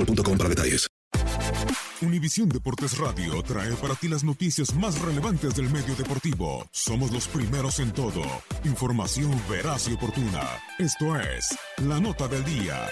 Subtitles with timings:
[0.00, 0.86] boostmobile.com para detalles.
[2.02, 6.66] Univisión Deportes Radio trae para ti las noticias más relevantes del medio deportivo.
[6.72, 8.22] Somos los primeros en todo.
[8.64, 10.48] Información veraz y oportuna.
[10.78, 11.54] Esto es
[11.86, 12.88] La Nota del Día.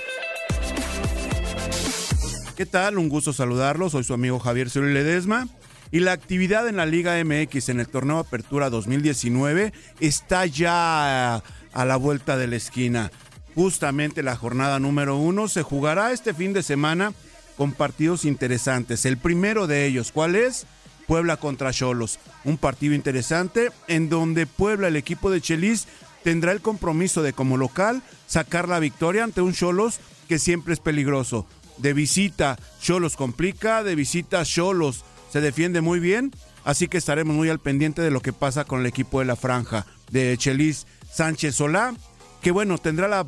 [2.55, 2.99] ¿Qué tal?
[2.99, 3.93] Un gusto saludarlos.
[3.93, 5.49] Soy su amigo Javier Cielo Ledesma.
[5.91, 11.85] Y la actividad en la Liga MX en el torneo Apertura 2019 está ya a
[11.87, 13.11] la vuelta de la esquina.
[13.59, 17.13] Justamente la jornada número uno se jugará este fin de semana
[17.57, 19.05] con partidos interesantes.
[19.05, 20.65] El primero de ellos, ¿cuál es?
[21.09, 22.21] Puebla contra Cholos.
[22.45, 25.89] Un partido interesante en donde Puebla, el equipo de Chelis,
[26.23, 29.99] tendrá el compromiso de como local sacar la victoria ante un Cholos
[30.29, 31.45] que siempre es peligroso.
[31.79, 36.31] De visita, Cholos complica, de visita, Cholos se defiende muy bien.
[36.63, 39.35] Así que estaremos muy al pendiente de lo que pasa con el equipo de la
[39.35, 41.95] franja de Chelis Sánchez Solá,
[42.41, 43.25] que bueno, tendrá la,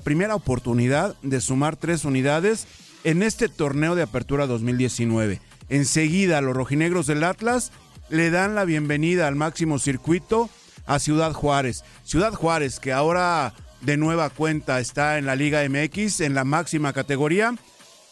[0.00, 2.66] primera oportunidad de sumar tres unidades
[3.02, 5.40] en este torneo de apertura 2019.
[5.68, 7.72] Enseguida los rojinegros del Atlas
[8.08, 10.50] le dan la bienvenida al máximo circuito
[10.86, 11.84] a Ciudad Juárez.
[12.04, 16.92] Ciudad Juárez que ahora de nueva cuenta está en la Liga MX en la máxima
[16.92, 17.54] categoría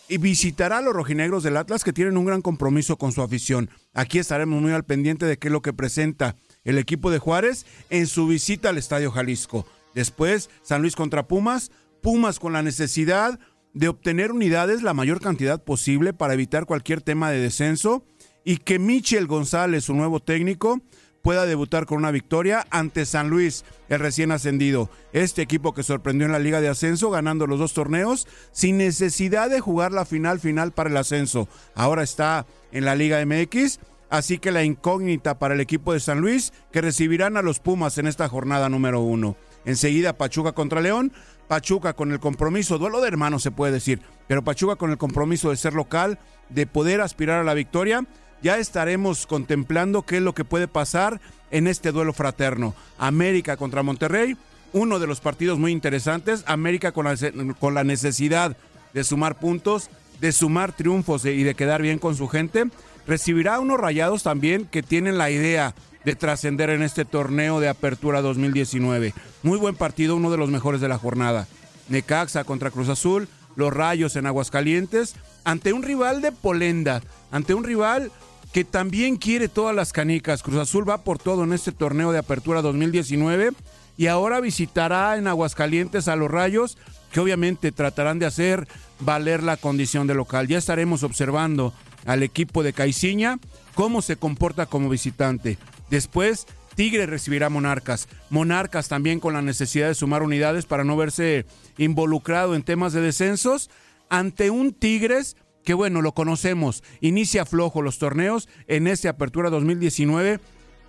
[0.09, 3.71] y visitará a los rojinegros del Atlas que tienen un gran compromiso con su afición.
[3.95, 7.65] Aquí estaremos muy al pendiente de qué es lo que presenta el equipo de Juárez
[7.91, 9.67] en su visita al Estadio Jalisco.
[9.95, 11.71] Después, San Luis contra Pumas,
[12.01, 13.39] Pumas con la necesidad
[13.75, 18.05] de obtener unidades la mayor cantidad posible para evitar cualquier tema de descenso
[18.45, 20.81] y que Michel González, su nuevo técnico,
[21.23, 24.91] pueda debutar con una victoria ante San Luis, el recién ascendido.
[25.13, 29.49] Este equipo que sorprendió en la Liga de Ascenso ganando los dos torneos sin necesidad
[29.49, 31.49] de jugar la final final para el ascenso.
[31.75, 33.79] Ahora está en la Liga MX,
[34.11, 37.99] así que la incógnita para el equipo de San Luis que recibirán a los Pumas
[37.99, 39.37] en esta jornada número uno.
[39.65, 41.13] Enseguida Pachuca contra León,
[41.49, 45.51] Pachuca con el compromiso, duelo de hermanos se puede decir, pero Pachuca con el compromiso
[45.51, 46.19] de ser local,
[46.49, 48.07] de poder aspirar a la victoria
[48.43, 51.21] ya estaremos contemplando qué es lo que puede pasar
[51.51, 52.75] en este duelo fraterno.
[52.99, 54.37] América contra Monterrey,
[54.73, 56.43] uno de los partidos muy interesantes.
[56.47, 57.17] América con la,
[57.61, 58.57] con la necesidad
[58.93, 59.91] de sumar puntos,
[60.21, 62.65] de sumar triunfos y de quedar bien con su gente.
[63.07, 68.23] Recibirá unos rayados también que tienen la idea de trascender en este torneo de apertura
[68.23, 69.15] 2019.
[69.43, 71.47] Muy buen partido, uno de los mejores de la jornada.
[71.89, 75.15] Necaxa contra Cruz Azul, los Rayos en Aguascalientes,
[75.45, 78.11] ante un rival de Polenda, ante un rival
[78.53, 80.43] que también quiere todas las canicas.
[80.43, 83.51] Cruz Azul va por todo en este torneo de apertura 2019
[83.97, 86.77] y ahora visitará en Aguascalientes a los Rayos,
[87.11, 88.67] que obviamente tratarán de hacer
[89.01, 90.49] valer la condición de local.
[90.49, 91.73] Ya estaremos observando
[92.05, 93.39] al equipo de Caiciña
[93.75, 95.59] cómo se comporta como visitante.
[95.91, 98.09] Después, Tigre recibirá Monarcas.
[98.31, 101.47] Monarcas también con la necesidad de sumar unidades para no verse
[101.79, 103.71] involucrado en temas de descensos
[104.09, 110.41] ante un Tigres que bueno, lo conocemos, inicia flojo los torneos en esta apertura 2019.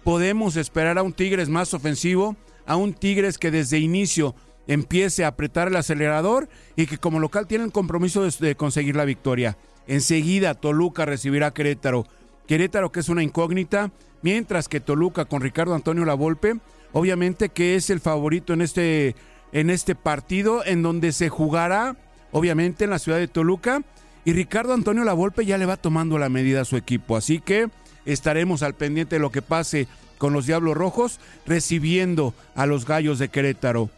[0.03, 2.35] Podemos esperar a un Tigres más ofensivo,
[2.65, 4.35] a un Tigres que desde inicio
[4.67, 9.05] empiece a apretar el acelerador y que como local tiene el compromiso de, conseguir la
[9.05, 9.57] victoria.
[9.87, 12.05] Enseguida Toluca recibirá a Querétaro.
[12.47, 13.91] Querétaro que es una incógnita,
[14.21, 16.57] mientras que Toluca con Ricardo Antonio Lavolpe,
[16.91, 19.15] obviamente que es el favorito en este,
[19.51, 21.95] en este partido en donde se jugará,
[22.31, 23.81] obviamente en la ciudad de Toluca,
[24.25, 27.69] y Ricardo Antonio Lavolpe ya le va tomando la medida a su equipo, así que
[28.05, 29.87] estaremos al pendiente de lo que pase
[30.17, 33.89] con los Diablos Rojos recibiendo a los Gallos de Querétaro.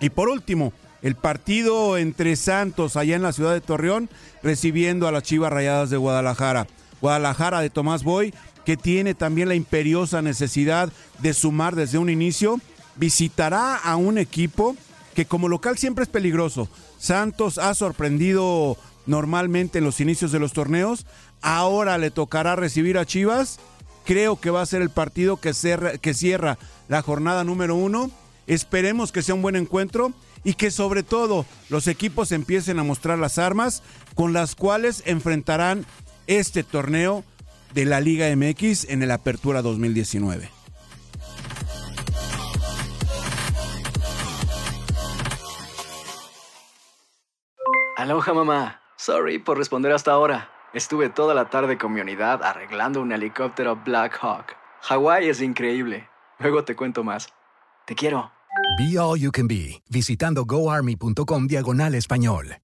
[0.00, 4.08] Y por último, el partido entre Santos allá en la ciudad de Torreón
[4.42, 6.66] recibiendo a las Chivas Rayadas de Guadalajara.
[7.04, 8.32] Guadalajara de Tomás Boy,
[8.64, 12.62] que tiene también la imperiosa necesidad de sumar desde un inicio,
[12.96, 14.74] visitará a un equipo
[15.14, 16.66] que como local siempre es peligroso.
[16.96, 21.04] Santos ha sorprendido normalmente en los inicios de los torneos.
[21.42, 23.60] Ahora le tocará recibir a Chivas.
[24.06, 25.52] Creo que va a ser el partido que,
[26.00, 26.56] que cierra
[26.88, 28.10] la jornada número uno
[28.46, 30.12] Esperemos que sea un buen encuentro
[30.42, 33.82] y que sobre todo los equipos empiecen a mostrar las armas
[34.14, 35.86] con las cuales enfrentarán
[36.26, 37.24] este torneo
[37.72, 40.50] de la Liga MX en el Apertura 2019.
[47.96, 50.50] Aloha mamá, sorry por responder hasta ahora.
[50.74, 54.56] Estuve toda la tarde con mi unidad arreglando un helicóptero Black Hawk.
[54.82, 56.08] Hawái es increíble.
[56.38, 57.28] Luego te cuento más.
[57.86, 58.32] Te quiero.
[58.78, 62.63] Be All You Can Be, visitando goarmy.com diagonal español.